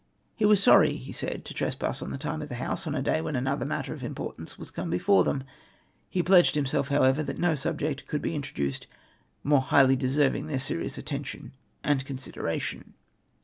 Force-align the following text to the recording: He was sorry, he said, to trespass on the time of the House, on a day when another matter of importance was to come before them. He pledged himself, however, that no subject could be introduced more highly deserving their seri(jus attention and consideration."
He 0.35 0.45
was 0.45 0.63
sorry, 0.63 0.95
he 0.95 1.11
said, 1.11 1.45
to 1.45 1.53
trespass 1.53 2.01
on 2.01 2.09
the 2.09 2.17
time 2.17 2.41
of 2.41 2.49
the 2.49 2.55
House, 2.55 2.87
on 2.87 2.95
a 2.95 3.03
day 3.03 3.21
when 3.21 3.35
another 3.35 3.65
matter 3.67 3.93
of 3.93 4.03
importance 4.03 4.57
was 4.57 4.69
to 4.69 4.73
come 4.73 4.89
before 4.89 5.23
them. 5.23 5.43
He 6.09 6.23
pledged 6.23 6.55
himself, 6.55 6.87
however, 6.87 7.21
that 7.21 7.37
no 7.37 7.53
subject 7.53 8.07
could 8.07 8.23
be 8.23 8.33
introduced 8.33 8.87
more 9.43 9.61
highly 9.61 9.95
deserving 9.95 10.47
their 10.47 10.57
seri(jus 10.57 10.97
attention 10.97 11.51
and 11.83 12.03
consideration." 12.03 12.95